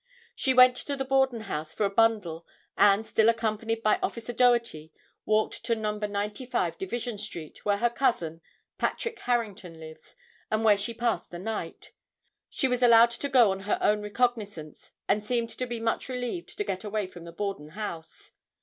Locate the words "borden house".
1.05-1.75, 17.31-18.31